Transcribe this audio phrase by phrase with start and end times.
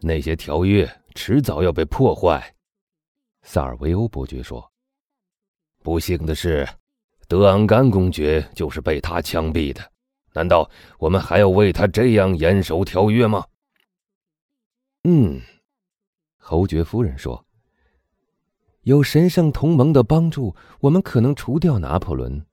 [0.00, 2.54] 那些条约迟早要被破坏。”
[3.42, 4.70] 萨尔维欧伯爵说。
[5.82, 6.68] “不幸的是，
[7.28, 9.80] 德昂甘公爵就是被他枪毙的。
[10.34, 13.44] 难道我们还要为他这样严守条约吗？”
[15.04, 15.40] 嗯，
[16.36, 17.46] 侯爵夫人说
[18.82, 22.44] ：“有神圣同盟的帮助，我们可能除掉拿破仑。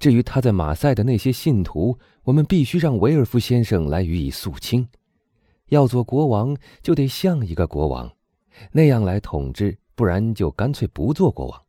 [0.00, 4.88] 至于他在马赛的那些信徒，我们必须让维尔夫先生来予以肃清。
[5.72, 8.12] 要做国王，就得像一个国王，
[8.72, 11.62] 那样来统治；不然，就干脆不做国王。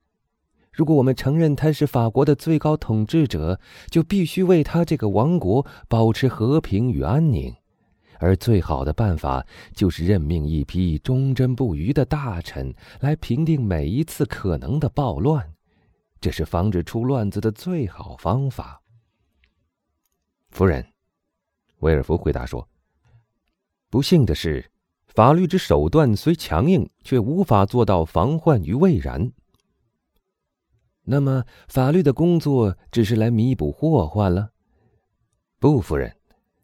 [0.74, 3.58] 如果我们承认他是法国的最高统治者，
[3.90, 7.56] 就必须为他这个王国保持和平与安宁。”
[8.20, 15.54] 而最好的办法就是任命一批忠贞不渝的大臣来平定每一次可能的暴乱，
[16.20, 18.82] 这是防止出乱子的最好方法。
[20.50, 20.86] 夫人，
[21.80, 22.68] 威尔福回答说
[23.94, 24.72] ：“不幸的是，
[25.06, 29.32] 法律之手段虽强硬，却无法做到防患于未然。
[31.04, 34.50] 那么，法律的工作只是来弥补祸患了？
[35.60, 36.18] 不，夫人。”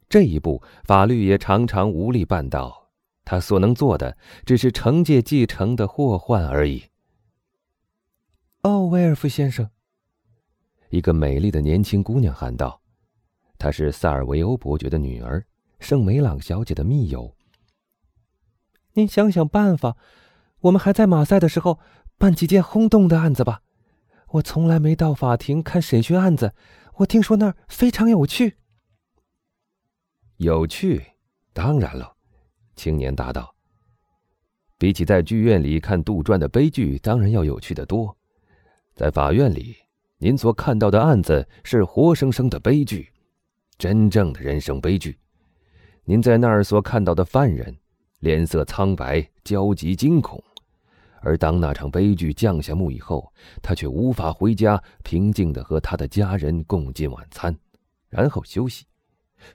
[0.09, 2.89] 这一步，法律也常常无力办到。
[3.23, 6.83] 他所能做的，只是惩戒继承的祸患而已。
[8.63, 9.69] 哦，威尔夫先生，
[10.89, 12.81] 一个美丽的年轻姑娘喊道
[13.59, 15.45] ：“她是萨尔维欧伯爵的女儿，
[15.79, 17.35] 圣梅朗小姐的密友。
[18.93, 19.97] 您想想办法，
[20.61, 21.79] 我们还在马赛的时候
[22.17, 23.61] 办几件轰动的案子吧。
[24.33, 26.53] 我从来没到法庭看审讯案子，
[26.97, 28.57] 我听说那儿非常有趣。”
[30.37, 31.03] 有趣，
[31.53, 32.15] 当然了，
[32.75, 33.55] 青年答道。
[34.77, 38.15] 比起在剧院里看杜撰的悲剧，当然要有趣的多。
[38.95, 39.75] 在法院里，
[40.17, 43.11] 您所看到的案子是活生生的悲剧，
[43.77, 45.17] 真正的人生悲剧。
[46.09, 47.77] 您在那儿所看到的犯人，
[48.21, 50.43] 脸色苍白、焦急、惊恐，
[51.21, 57.55] 而当那场悲剧降下幕以后，他却无法回家，平静的和他的家人共进晚餐，
[58.09, 58.87] 然后休息。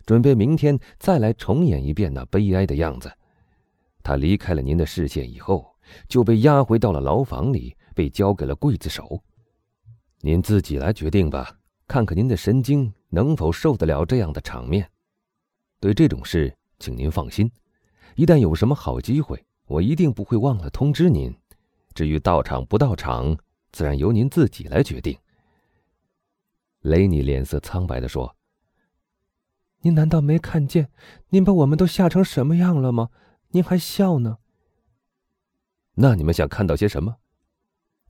[0.07, 3.11] 准备明天再来重演一遍那悲哀的样子。
[4.05, 5.75] 他离开了您的视线以后，
[6.07, 9.21] 就被押回到了牢房里，被交给了刽子手。
[10.21, 11.59] 您自己来决定吧，
[11.89, 14.89] 看看您的神经能否受得了这样的场面。
[15.85, 17.53] 对这种事，请您放心，
[18.15, 21.31] 一旦有什么好机会，我一定不会忘了通知您。
[21.95, 23.37] 至于到场不到场，
[23.71, 25.15] 自然由您自己来决定。
[26.81, 28.35] 雷尼脸色苍白地说。
[29.83, 30.89] 您难道没看见，
[31.29, 33.11] 您把我们都吓成什么样了吗？
[33.51, 34.39] 您还笑呢？
[35.97, 37.15] 那你们想看到些什么？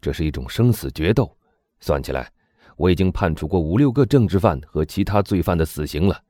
[0.01, 1.37] 这是一种生死决斗，
[1.81, 2.33] 算起来，
[2.77, 6.23] 我已经判处过五六个政治犯和其他罪犯的死刑了，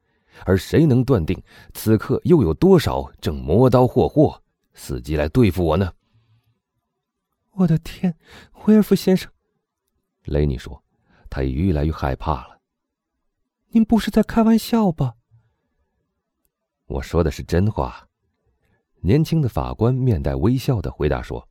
[0.45, 1.41] 而谁能断定
[1.73, 4.43] 此刻又有多少正磨刀霍霍，
[4.75, 5.93] 伺机来对付我呢？
[7.53, 8.17] 我的天，
[8.67, 9.31] 威尔夫先生，
[10.25, 10.83] 雷尼说，
[11.31, 12.59] 他也越来越害怕了。
[13.69, 15.15] 您不是在开玩笑吧？
[16.87, 18.09] 我说的是真话。
[19.01, 21.49] 年轻的法官面带微笑的回答说：“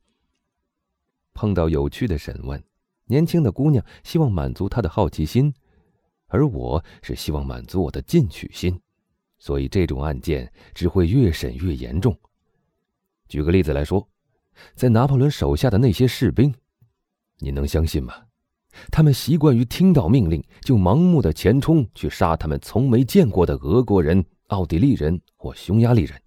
[1.32, 2.62] 碰到有趣的审问，
[3.06, 5.54] 年轻的姑娘希望满足她的好奇心，
[6.34, 8.80] 而我是希望满足我的进取心，
[9.38, 12.18] 所以这种案件只会越审越严重。
[13.28, 14.08] 举个例子来说，
[14.74, 16.52] 在拿破仑手下的那些士兵，
[17.38, 18.12] 你能相信吗？
[18.90, 26.20] 他们习惯于听到命令就盲目的前冲去杀他们从没见过的俄国人。”奥地利人或匈牙利人，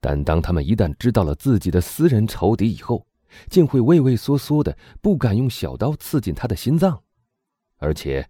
[0.00, 3.06] 但当他们一旦知道了自己的私人仇敌以后，
[3.48, 7.02] 竟会畏畏缩缩的，不敢用小刀刺进他的心脏。
[7.78, 8.28] 而且，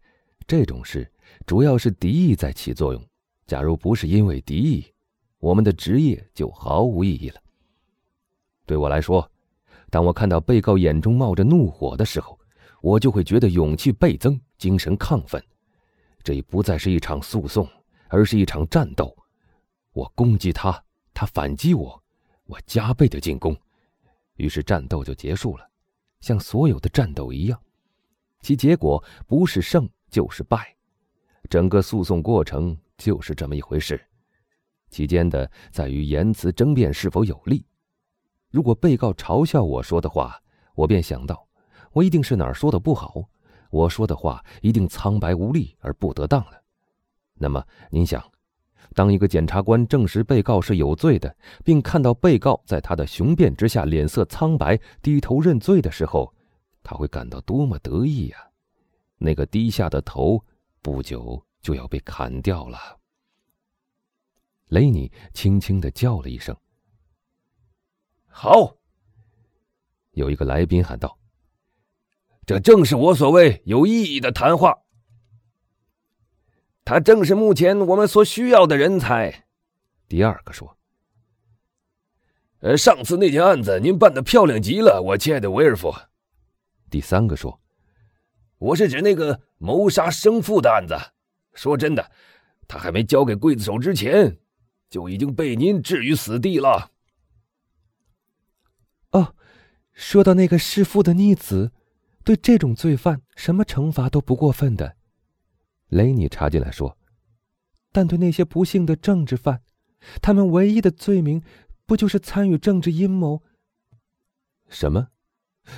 [0.48, 1.08] 这种事
[1.46, 3.00] 主要是敌意在起作用。
[3.46, 4.92] 假如不是因为敌意，
[5.38, 7.40] 我们的职业就毫无意义了。
[8.66, 9.30] 对我来说，
[9.90, 12.36] 当我看到被告眼中冒着怒火的时候，
[12.80, 15.40] 我就会觉得勇气倍增，精神亢奋。
[16.24, 17.68] 这已不再是一场诉讼。
[18.10, 19.14] 而是一场战斗，
[19.92, 20.82] 我攻击他，
[21.12, 22.02] 他反击我，
[22.44, 23.54] 我加倍的进攻，
[24.36, 25.68] 于是战斗就结束了，
[26.22, 27.60] 像所有的战斗一样，
[28.40, 30.74] 其结果不是胜就是败，
[31.48, 34.00] 整个诉讼过程就是这么一回事，
[34.90, 37.64] 其间的在于言辞争辩是否有利。
[38.50, 40.40] 如果被告嘲笑我说的话，
[40.74, 41.46] 我便想到，
[41.92, 43.22] 我一定是哪儿说的不好，
[43.70, 46.62] 我说的话一定苍白无力而不得当了。
[47.34, 48.24] 那么，您想，
[48.94, 56.34] 当一个检察官证实被告是有罪的，并看到被告在他的雄辩之下脸色苍白、低头认罪的时候，
[56.82, 58.47] 他会感到多么得意呀！
[59.18, 60.42] 那个低下的头，
[60.80, 62.98] 不久就要被砍掉了。
[64.68, 66.56] 雷尼轻轻的叫了一声
[68.26, 68.76] ：“好！
[70.12, 71.18] 有一个来宾喊道
[72.44, 74.78] ：“这正是我所谓有意义的谈话。
[76.84, 79.46] 他正是目前我们所需要的人才。”
[80.08, 80.78] 第二个说
[82.60, 85.94] ：“呃，上次那件案子您办的漂亮极了，我亲爱的威尔夫。”
[86.90, 87.60] 第三个说
[88.58, 90.94] ：“我是指那个谋杀生父的案子。
[91.54, 92.10] 说真的，
[92.66, 94.38] 他还没交给刽子手之前，
[94.88, 96.92] 就已经被您置于死地了。”
[99.10, 99.34] 哦，
[99.92, 101.72] 说到那个弑父的逆子，
[102.24, 104.96] 对这种罪犯，什么惩罚都不过分的。
[105.88, 106.98] 雷尼插进来说
[107.90, 109.62] ：“但对那些不幸的政治犯，
[110.20, 111.42] 他们唯一的罪名，
[111.86, 113.42] 不就是参与政治阴谋？”
[114.68, 115.08] 什么？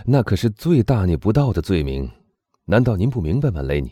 [0.06, 2.10] 那可是最大逆不道的罪名，
[2.70, 3.90] 难道您不明白吗，雷尼？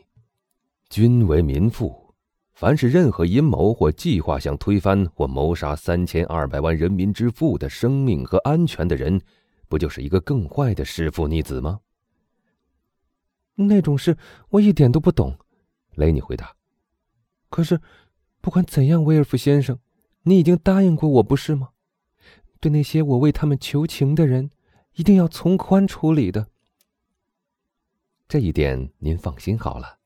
[0.88, 2.14] 君为民父，
[2.52, 9.20] 凡是任何阴谋或计划想推翻或谋杀三千二百万人民之父的生命和安全的人，
[9.68, 11.80] 不就是一个更坏的弑父逆子吗？
[13.56, 14.16] 那种事
[14.50, 15.36] 我一点都不懂，
[15.96, 16.54] 雷尼回答。
[17.50, 17.80] 可是，
[18.40, 19.76] 不管怎样，威尔夫先生，
[20.22, 21.70] 你已经答应过我，不是吗？
[22.60, 24.50] 对那些我为他们求情的人。
[24.94, 26.48] 一定要从宽处理的，
[28.28, 29.98] 这一点您放心好了。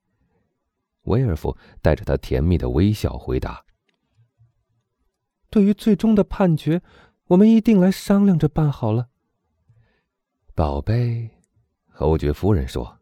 [1.02, 3.64] 威尔夫带着他甜蜜的微笑回答
[5.50, 6.80] ：“对于最终的判决，
[7.26, 9.08] 我们一定来商量着办好了。”
[10.54, 11.28] 宝贝，
[11.88, 12.98] 侯爵夫人说：“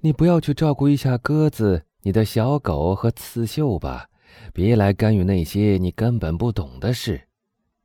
[0.00, 4.08] 你不要去照顾一下鸽子、你的小狗和刺绣吧，
[4.54, 7.28] 别来干预那些你根本不懂的事。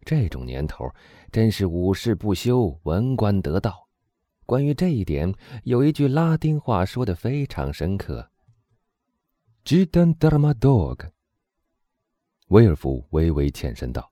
[0.06, 0.90] 这种年头。”
[1.32, 3.85] 真是五事不休，文官得道。
[4.46, 5.34] 关于这一点，
[5.64, 8.30] 有一句拉丁话说的非常深刻。
[9.64, 11.10] “Gidan dramadog。”
[12.50, 14.12] 威尔夫微微欠身道：“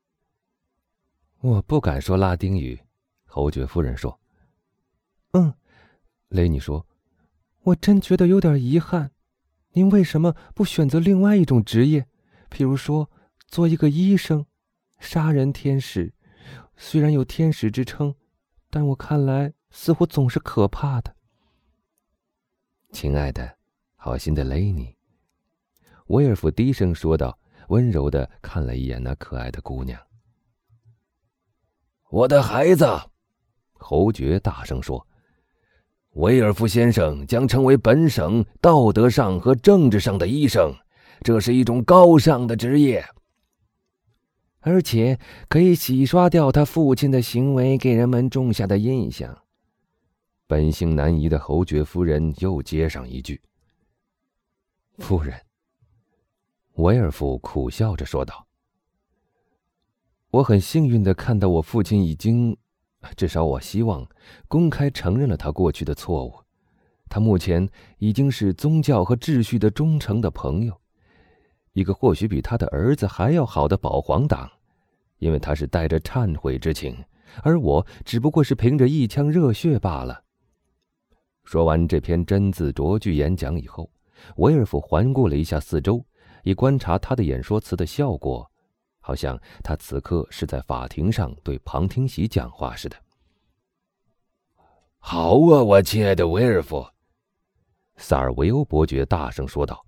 [1.42, 2.80] 我不敢说拉丁语。”
[3.26, 4.20] 侯爵夫人说
[5.34, 5.54] ：“嗯。”
[6.30, 6.88] 雷尼说
[7.62, 9.12] ：“我真觉得有点遗憾。
[9.74, 12.08] 您为什么不选择另外一种职业，
[12.50, 13.10] 譬如说
[13.48, 14.46] 做一个医生，
[15.00, 16.14] 杀人天使？”
[16.76, 18.16] 虽然有天使之称，
[18.72, 21.14] 但我看来似乎总是可怕的。
[22.92, 23.58] 亲爱的，
[23.96, 24.96] 好心的雷尼，
[26.08, 27.38] 威尔夫低声说道，
[27.70, 30.00] 温柔的看了一眼那可爱的姑娘。
[32.10, 32.86] 我的孩子，
[33.74, 35.06] 侯爵大声说
[36.14, 40.72] ：“威尔夫先生将成为本省道德上和政治上的医生，
[41.22, 43.04] 这是一种高尚的职业。”
[44.66, 45.20] 而且
[45.50, 49.43] 可以洗刷掉他父亲的行为给人们种下的印象。
[50.54, 53.42] 本性难移的侯爵夫人又接上一句
[55.02, 55.34] ：“夫人。”
[56.78, 58.46] 维尔夫苦笑着说道
[60.30, 62.56] ：“我很幸运的看到我父亲已经，
[63.18, 64.08] 至少我希望，
[64.48, 66.36] 公开承认了他过去的错误。
[67.10, 67.68] 他目前
[67.98, 70.82] 已经是宗教和秩序的忠诚的朋友。”
[71.74, 74.48] 一个或许比他的儿子还要好的保皇党，
[75.18, 77.04] 因为他是带着忏悔之情，
[77.42, 80.23] 而我只不过是凭着一腔热血罢了。
[81.44, 83.90] 说完这篇真字卓句演讲以后，
[84.38, 86.04] 维尔夫环顾了一下四周，
[86.44, 88.50] 以观察他的演说词的效果，
[89.00, 92.96] 好像他此刻是在法庭上对旁听席讲话似的。
[94.98, 96.86] 好啊，我亲爱的维尔夫，
[97.98, 99.86] 萨尔维欧伯爵大声说道。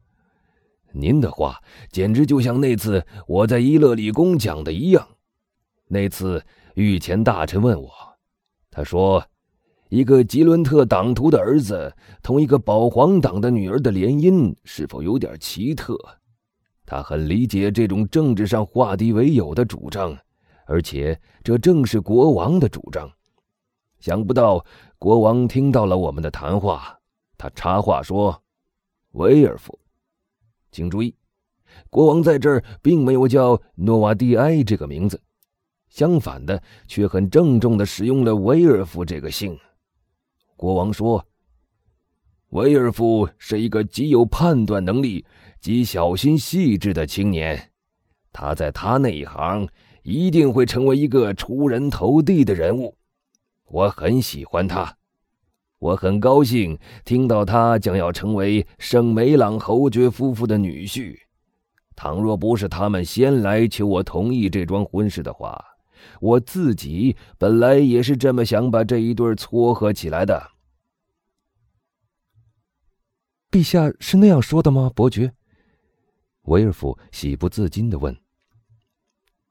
[0.91, 5.07] 您的话简直就像那次我在伊勒里宫讲的一样。
[5.87, 6.43] 那次
[6.75, 7.91] 御前大臣问我，
[8.71, 9.25] 他说
[9.95, 15.97] ：“一个吉伦特党徒的儿子同一个保皇党的女儿的联姻是否有点奇特？”
[16.85, 20.13] 他很理解这种政治上化敌为友的主张，
[20.65, 23.09] 而且这正是国王的主张。
[24.01, 24.65] 想不到
[24.99, 26.99] 国王听到了我们的谈话，
[27.37, 28.43] 他插话说
[29.15, 29.79] ：“威尔夫。”
[30.73, 31.15] 请注意，
[31.89, 35.21] 国王在这儿并没有叫诺瓦蒂埃这个名字，
[35.87, 39.57] 相反的，却很郑重的使用了威尔夫这个姓。
[40.55, 41.25] 国王说
[42.51, 45.25] ：“威尔夫是一个极有判断能力、
[45.59, 47.71] 极小心细致的青年，
[48.31, 49.67] 他在他那一行
[50.03, 52.95] 一定会成为一个出人头地的人物。
[53.65, 54.97] 我很喜欢他。”
[55.77, 61.15] 我很高兴听到他将要成为圣梅朗侯爵夫妇的女婿。
[61.95, 65.63] 倘若不是他们先来求我同意这桩婚事的话，
[66.19, 70.51] 我自己本来也是这么想把这一对撮合起来的。
[73.51, 75.31] 陛下是那样说的吗，伯爵？
[76.43, 78.15] 威尔夫喜不自禁的问。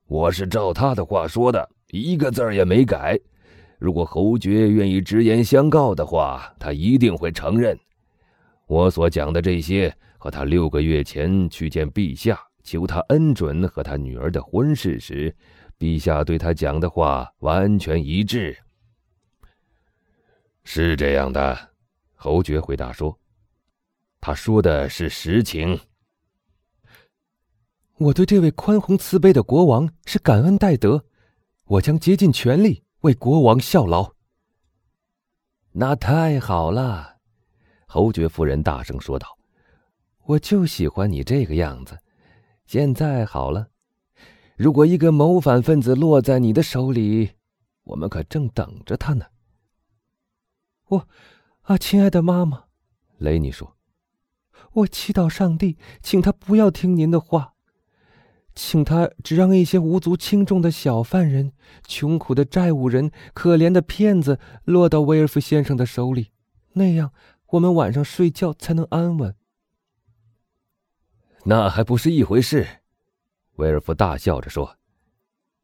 [0.06, 3.18] 我是照他的话说的，一个字也没改。
[3.78, 7.78] 如果侯爵愿意直言相告的话，他一定会承认。
[8.66, 15.34] 我所讲的这些，和他六个月前去见陛下，求他恩准和他女儿的婚事时，
[15.78, 18.56] 陛下对他讲的话完全一致。
[20.64, 21.74] 是这样的，
[22.14, 23.18] 侯爵回答说
[24.20, 25.78] ：“他说的是实情。
[27.98, 31.04] 我对这位宽宏慈悲的国王是感恩戴德，
[31.64, 34.14] 我将竭尽全力为国王效劳。”
[35.76, 37.18] 那太好了，
[37.86, 39.36] 侯爵夫人大声说道
[40.24, 41.98] ：“我就喜欢你这个样子。
[42.64, 43.68] 现在好了，
[44.56, 47.32] 如果一个谋反分子落在你的手里，
[47.84, 49.26] 我们可正等着他呢。”
[50.88, 51.08] 我，
[51.62, 52.64] 啊，亲爱的妈妈，
[53.18, 53.76] 雷尼说
[54.74, 57.54] ：“我祈祷上帝，请他不要听您的话，
[58.54, 61.52] 请他只让一些无足轻重的小犯人、
[61.86, 66.32] 穷苦的债务人、可怜的骗子落到威尔夫先生的手里，
[66.74, 67.12] 那样
[67.48, 69.34] 我们晚上睡觉才能安稳。”
[71.46, 72.82] 那还不是一回事，
[73.56, 74.76] 威尔夫大笑着说：“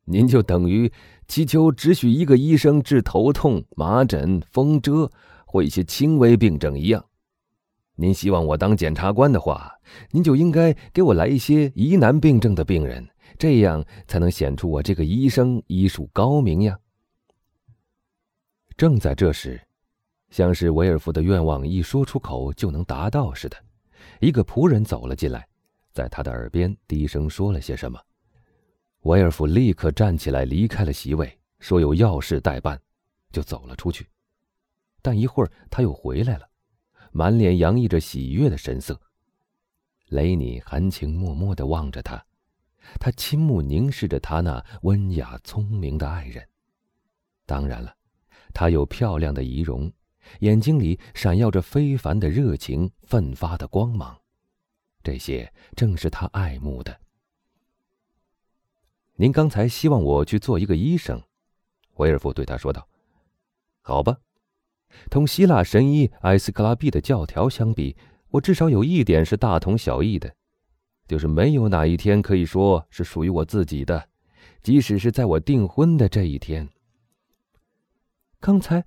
[0.04, 0.92] 您就等于……”
[1.30, 5.08] 祈求只许一个医生治头痛、麻疹、风蛰
[5.46, 7.04] 或一些轻微病症一样。
[7.94, 9.72] 您希望我当检察官的话，
[10.10, 16.76] 您就应该给我来一些疑难病症的病人，这样才能显出我这个医生医术高明呀。
[18.76, 19.60] 正在这时，
[20.30, 23.56] 像是维尔夫的愿望一说出口就能达到似的，
[24.18, 25.46] 一个仆人走了进来，
[25.92, 28.00] 在他的耳边低声说了些什么。
[29.02, 32.80] 维尔夫立刻站起来，离开了席位，说有要事待办，
[33.32, 34.06] 就走了出去。
[35.02, 36.46] 但一会儿他又回来了，
[37.10, 39.00] 满脸洋溢着喜悦的神色。
[40.08, 42.22] 雷尼含情脉脉地望着他，
[42.98, 46.46] 他倾目凝视着他那温雅聪明的爱人。
[47.46, 47.96] 当然了，
[48.52, 49.90] 他有漂亮的仪容，
[50.40, 54.19] 眼睛里闪耀着非凡的热情，奋发的光芒，
[55.02, 57.00] 这些正是他爱慕的。
[59.16, 61.22] 您刚才希望我去做一个医生，
[61.96, 62.88] 维尔夫对他说道
[63.82, 64.18] ：“好吧，
[65.10, 67.96] 同希腊神医埃斯克拉庇的教条相比，
[68.30, 70.34] 我至少有一点是大同小异的，
[71.06, 74.08] 就是没有哪一天可以说是属于我自己的，
[74.62, 76.68] 即使是在我订婚的这一天。”
[78.40, 78.86] 刚才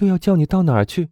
[0.00, 1.10] 又要叫你到哪儿去？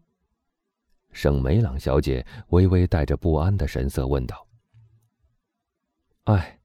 [1.14, 4.47] 圣梅朗小姐微微带着不安的神色问道。
[6.25, 6.61] “哎。”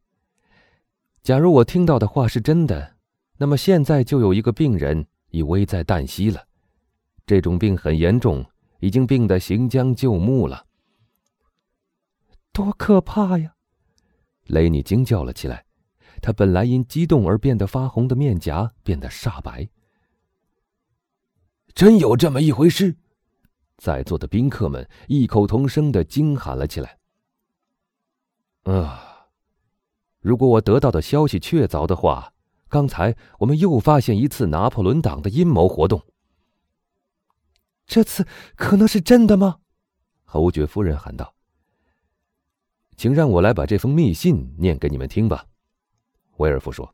[1.21, 2.95] 假如我听到的话是真的，
[3.37, 6.43] 那么现在就有一个病人已危在旦夕了。
[7.27, 8.43] 这种病很严重，
[8.79, 10.65] 已经病得行将就木了。
[12.51, 13.53] 多可怕呀！
[14.45, 15.65] 雷尼惊叫了起来，
[16.21, 19.69] 他本来因激动而变得发红的面颊变得煞白。
[21.75, 22.95] 真有这么一回事？
[23.79, 26.99] 在座的宾客们异口同声的惊喊了起来。
[28.63, 29.05] 啊！
[30.19, 32.33] 如果我得到的消息确凿的话，
[32.67, 36.05] 刚才我们又发现一次拿破仑党的阴谋活动。
[37.87, 39.59] 这次可能是真的吗？
[40.25, 41.33] 侯爵夫人喊道。
[42.97, 45.45] “请让我来把这封密信念给你们听吧。”
[46.35, 46.93] 威尔夫说。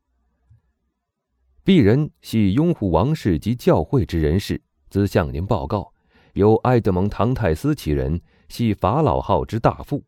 [1.65, 4.61] “鄙人系拥护王室及教会之人士，
[4.91, 5.94] 兹向您报告：
[6.35, 10.01] 由埃德蒙·唐泰斯其人，系法老号之大副，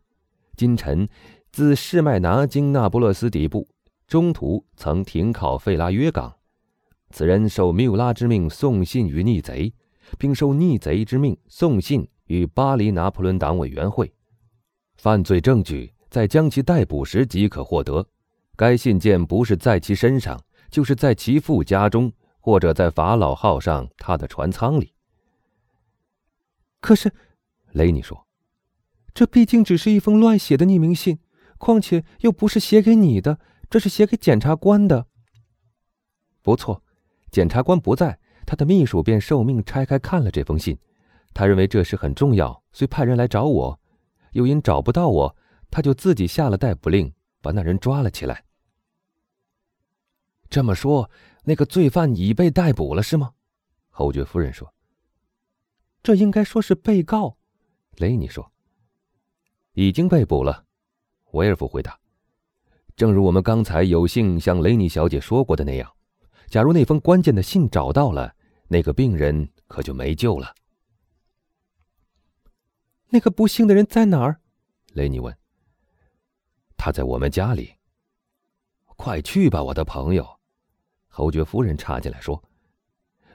[0.56, 1.10] 今晨。”
[1.50, 3.68] 自士麦拿经那不勒斯底部，
[4.06, 6.32] 中途曾停靠费拉约港。
[7.10, 9.74] 此人受缪拉之命送信于逆贼，
[10.20, 14.14] 并受逆贼之命送信于巴黎拿破仑党委员会。
[14.98, 18.06] 犯罪证据在将其逮捕时即可获得。
[18.56, 24.94] 该信件不是在其身上，就是在其父家中，或者在法老号上他的船舱里。
[26.80, 27.14] 可是，
[27.72, 28.28] 雷尼说
[29.14, 31.20] ：“这毕竟只是一封乱写的匿名信。”
[31.60, 35.08] 况且又不是写给你的，这是写给检察官的。
[36.44, 36.84] 不错，
[37.32, 40.78] 检察官不在，他的秘书便受命拆开看了这封信。
[41.34, 43.80] 他认为这事很重要，遂派人来找我。
[44.34, 45.36] 又因找不到我，
[45.72, 48.44] 他就自己下了逮捕令，把那人抓了起来。
[50.48, 51.10] 这么说，
[51.46, 53.34] 那个罪犯已被逮捕了，是吗？
[53.90, 54.72] 侯爵夫人说。
[56.08, 57.36] 这应该说是被告，
[57.98, 58.50] 雷尼说。
[59.74, 60.64] 已经被捕了。
[61.32, 62.00] 威尔夫回答
[62.96, 65.94] ：“正如我们刚才有幸向雷尼小姐说过的那样，
[66.46, 68.34] 假如那封关键的信找到了，
[68.70, 70.56] 那个病人可就没救了。”
[73.12, 74.40] 那个不幸的人在哪儿？
[74.94, 75.38] 雷尼问。
[76.78, 77.74] “他在我们家里。”
[78.96, 80.26] 快去吧，我的朋友。”
[81.12, 82.42] 侯爵夫人插进来说：“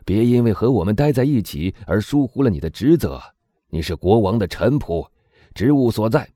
[0.04, 3.20] 别因为和我们待在一起而疏忽了你的职责。
[3.68, 5.08] 你是国王的臣仆，
[5.54, 6.28] 职务所在，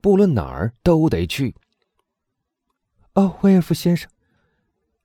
[0.00, 1.54] 不论哪儿都得去。”
[3.14, 4.10] 哦，威尔夫先生，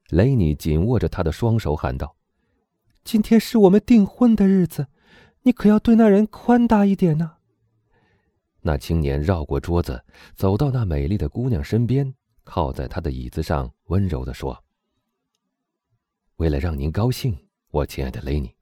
[0.10, 2.15] 雷尼紧握着他的双手喊道
[3.03, 4.88] ：“今天是我们订婚的日子，
[5.41, 7.38] 你可要对那人宽大一点呢。”
[8.62, 10.05] 那青年绕过桌子，
[10.36, 12.13] 走到那美丽的姑娘身边，
[12.46, 14.63] 靠在她的椅子上，温柔地说
[16.38, 17.36] ：“为了让您高兴，
[17.74, 18.56] 我亲爱的雷尼，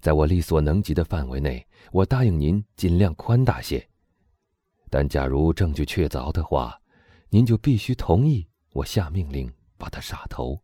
[0.00, 3.86] 在我力所能及的范围内，我答应您尽量宽大些。
[4.88, 6.80] 但假如证据确凿的话，
[7.28, 10.58] 您就必须同意我下命令把他杀头。”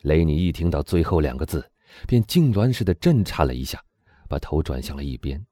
[0.00, 1.70] 雷尼一听到最后两个字，
[2.08, 3.78] 便痉挛似的震颤了一下，
[4.26, 5.46] 把头转向了一边。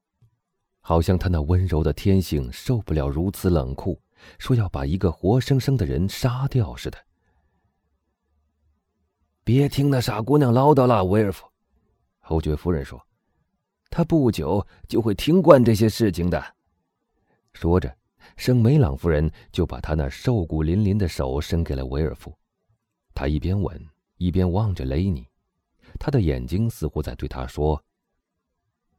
[0.80, 4.00] 好像他那温柔的天性受不了如此冷酷，
[4.38, 6.96] 说要把一个活生生的人杀掉似的。
[9.44, 11.46] 别听那傻姑娘唠叨了，威尔夫。
[12.20, 13.04] 侯爵夫人说
[13.90, 16.42] ：“她不久就会听惯这些事情的。”
[17.52, 17.96] 说着，
[18.36, 22.32] 圣梅朗夫人就把她那瘦骨嶙嶙的手伸给了威尔夫。
[23.14, 25.28] 他一边吻，一边望着雷尼，
[25.98, 27.82] 他的眼睛似乎在对他说：“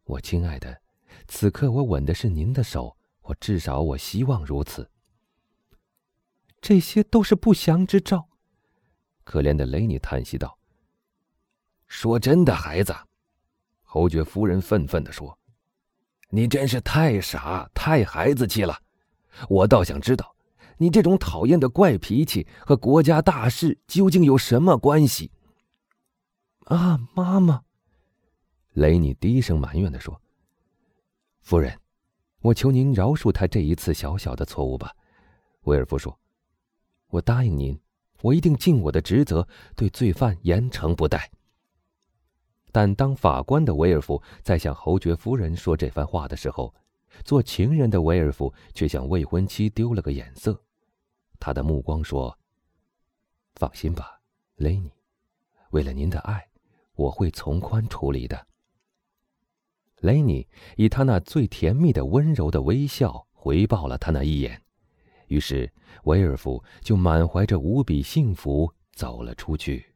[0.04, 0.82] 我亲爱的。”
[1.28, 4.90] 此刻我吻的是您的手，我至少我希望如此。
[6.60, 8.28] 这些都是不祥之兆，
[9.24, 10.58] 可怜的雷尼叹息道
[11.88, 12.96] ：“说真的，孩子。”
[13.84, 15.38] 侯爵夫人愤愤地说
[16.30, 18.78] ：“你真是太傻、太孩子气了。
[19.50, 20.36] 我倒想知道，
[20.78, 25.32] 你这种讨厌的怪脾气和国家大事究竟有什么关系？”
[26.66, 27.64] 啊，妈妈！
[28.74, 30.20] 雷尼低声埋怨地说。
[31.42, 31.80] 夫人，
[32.40, 34.92] 我求您饶恕他这一次小小的错误吧。”
[35.64, 36.18] 威尔夫说
[37.10, 37.80] ，“我答应您，
[38.24, 41.30] 我一定尽我的职责，对罪犯严惩不贷。”
[42.72, 46.74] 但当法官的威尔夫在向侯爵夫人说这番话的时候，
[47.24, 50.60] 做情人的威尔夫却向未婚妻丢了个眼色，
[51.40, 52.36] 他的目光说
[53.54, 54.20] ：“放心吧，
[54.56, 54.92] 雷尼，
[55.70, 56.48] 为了您的爱，
[56.96, 58.48] 我会从宽处理的。”
[60.02, 64.63] 雷尼以他那最甜蜜的温柔的微笑回报了他那一眼，
[65.34, 65.68] 于是
[66.04, 69.93] 维尔夫就满怀着无比幸福走了出去。